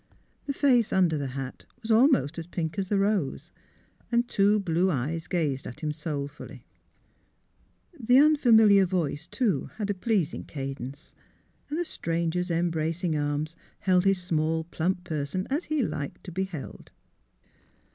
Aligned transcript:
The 0.47 0.53
face 0.53 0.91
under 0.91 1.15
the 1.15 1.27
hat 1.37 1.65
was 1.83 1.91
almost 1.91 2.39
as 2.39 2.47
pink 2.47 2.79
as 2.79 2.87
the 2.87 2.97
rose, 2.97 3.51
and 4.11 4.27
two 4.27 4.59
blue 4.59 4.89
eyes 4.89 5.27
gazed 5.27 5.67
at 5.67 5.81
him 5.81 5.93
soul 5.93 6.27
fully. 6.27 6.65
The 7.99 8.17
unfamiliar 8.17 8.87
voice, 8.87 9.27
too, 9.27 9.69
had 9.75 9.91
a 9.91 9.93
pleas 9.93 10.33
MALVINA 10.33 10.45
BENNETT, 10.47 10.47
DRESSMAKER 10.47 10.69
75 10.69 10.69
ing 10.69 10.73
cadence, 10.73 11.15
and 11.69 11.77
the 11.77 11.85
stranger's 11.85 12.49
embracing 12.49 13.15
arms 13.15 13.55
held 13.81 14.05
his 14.05 14.19
small, 14.19 14.63
plump 14.71 15.03
person 15.03 15.45
as 15.51 15.65
he 15.65 15.83
liked 15.83 16.23
to 16.23 16.31
be 16.31 16.45
held. 16.45 16.89